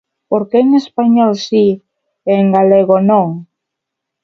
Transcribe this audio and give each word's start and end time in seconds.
Por 0.29 0.41
que 0.49 0.57
en 0.63 0.69
español 0.81 1.31
si 1.45 1.65
e 2.29 2.31
en 2.41 2.47
galego 2.57 2.97
non? 3.09 3.27